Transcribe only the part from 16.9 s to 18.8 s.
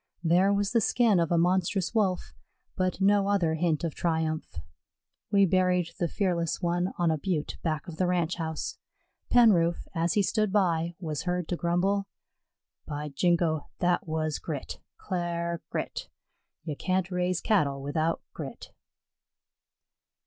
raise Cattle without grit."